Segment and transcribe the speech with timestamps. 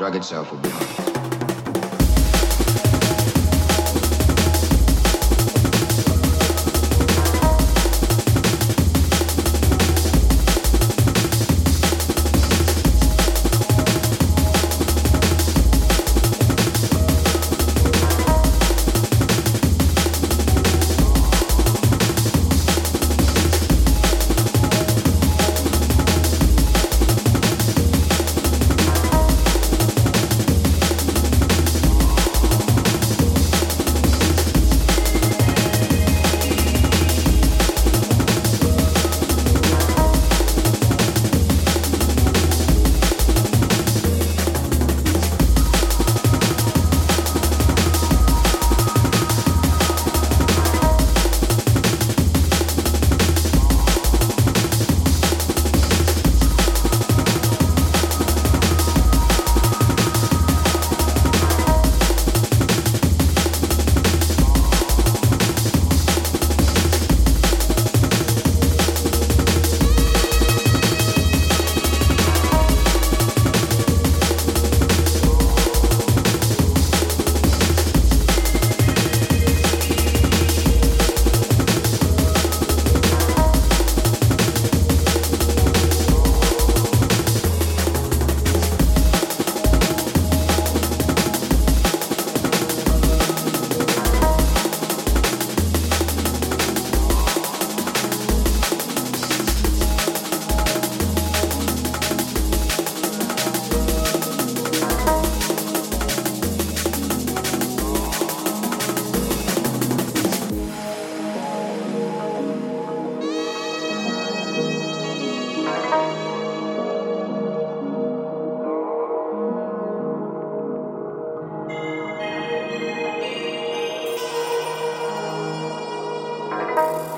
[0.00, 0.99] colorless,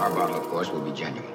[0.07, 1.33] and bottle, of course, will be genuine.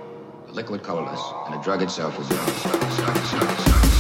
[0.48, 3.97] The liquid colorless, and the drug itself is uh,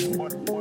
[0.00, 0.53] money, money.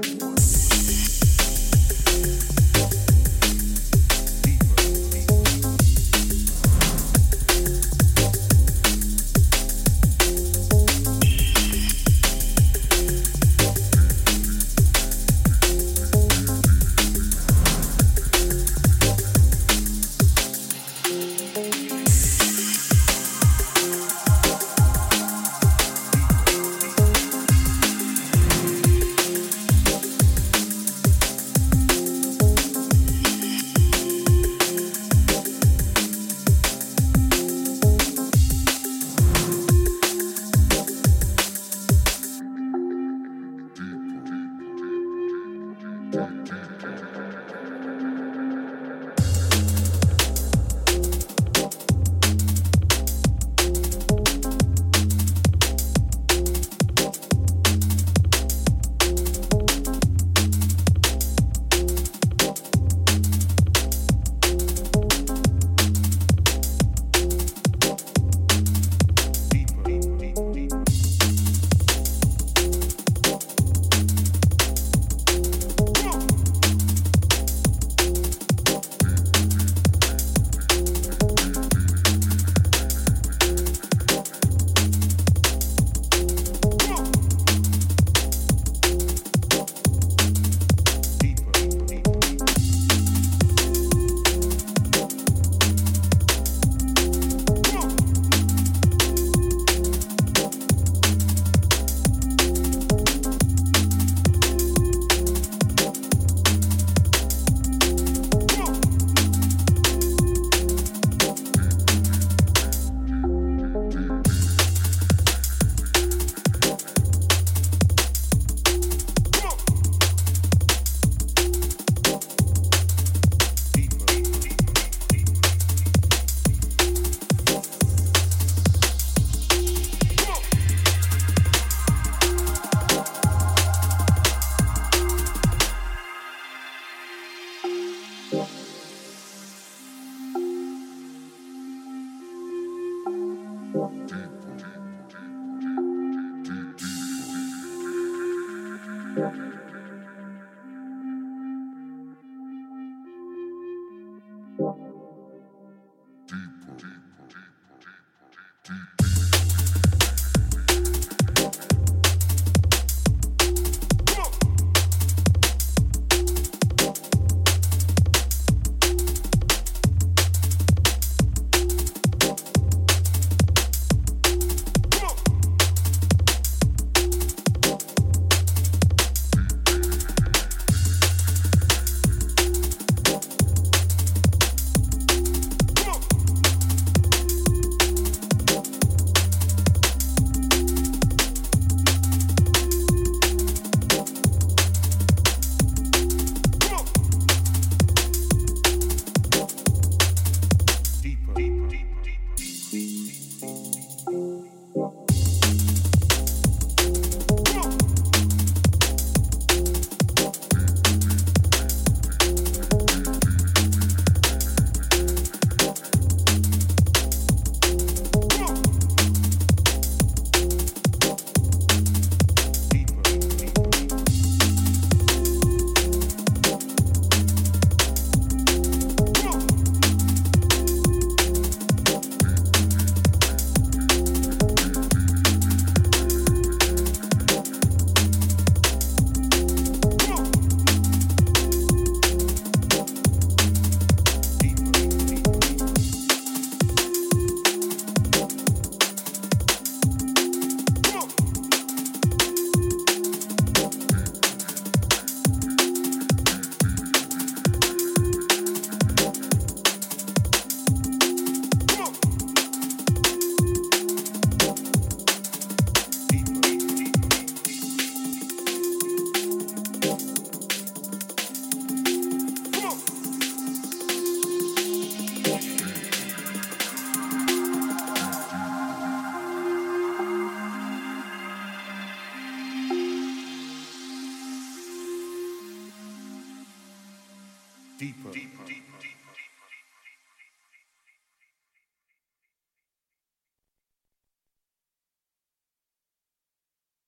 [149.15, 149.52] Deeper.